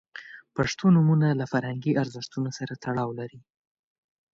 [0.55, 3.39] •پښتو نومونه له فرهنګي ارزښتونو سره تړاو لري.